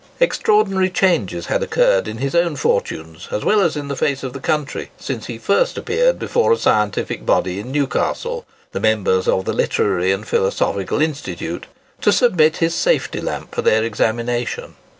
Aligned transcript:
Extraordinary 0.19 0.89
changes 0.89 1.45
had 1.45 1.61
occurred 1.61 2.07
in 2.07 2.17
his 2.17 2.33
own 2.33 2.55
fortunes, 2.55 3.27
as 3.31 3.45
well 3.45 3.61
as 3.61 3.75
in 3.75 3.87
the 3.87 3.95
face 3.95 4.23
of 4.23 4.33
the 4.33 4.39
country, 4.39 4.89
since 4.97 5.27
he 5.27 5.33
had 5.33 5.43
first 5.43 5.77
appeared 5.77 6.17
before 6.17 6.51
a 6.51 6.57
scientific 6.57 7.23
body 7.23 7.59
in 7.59 7.71
Newcastle—the 7.71 8.79
members 8.79 9.27
of 9.27 9.45
the 9.45 9.53
Literary 9.53 10.11
and 10.11 10.27
Philosophical 10.27 10.99
Institute—to 11.03 12.11
submit 12.11 12.57
his 12.57 12.73
safety 12.73 13.21
lamp 13.21 13.53
for 13.53 13.61
their 13.61 13.83
examination. 13.83 14.73